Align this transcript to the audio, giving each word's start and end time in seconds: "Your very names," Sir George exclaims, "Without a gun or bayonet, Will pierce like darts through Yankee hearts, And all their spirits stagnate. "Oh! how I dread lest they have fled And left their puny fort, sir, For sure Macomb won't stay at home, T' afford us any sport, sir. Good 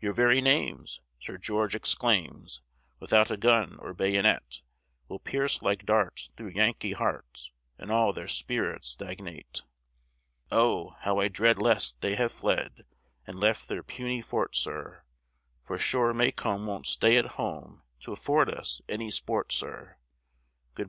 "Your 0.00 0.12
very 0.12 0.40
names," 0.40 1.00
Sir 1.20 1.38
George 1.38 1.76
exclaims, 1.76 2.60
"Without 2.98 3.30
a 3.30 3.36
gun 3.36 3.76
or 3.78 3.94
bayonet, 3.94 4.62
Will 5.06 5.20
pierce 5.20 5.62
like 5.62 5.86
darts 5.86 6.32
through 6.36 6.48
Yankee 6.48 6.90
hearts, 6.90 7.52
And 7.78 7.92
all 7.92 8.12
their 8.12 8.26
spirits 8.26 8.88
stagnate. 8.88 9.62
"Oh! 10.50 10.96
how 11.02 11.20
I 11.20 11.28
dread 11.28 11.58
lest 11.62 12.00
they 12.00 12.16
have 12.16 12.32
fled 12.32 12.84
And 13.28 13.38
left 13.38 13.68
their 13.68 13.84
puny 13.84 14.20
fort, 14.20 14.56
sir, 14.56 15.04
For 15.62 15.78
sure 15.78 16.12
Macomb 16.12 16.66
won't 16.66 16.88
stay 16.88 17.16
at 17.16 17.26
home, 17.38 17.84
T' 18.00 18.10
afford 18.10 18.52
us 18.52 18.82
any 18.88 19.08
sport, 19.12 19.52
sir. 19.52 19.98
Good 20.74 20.88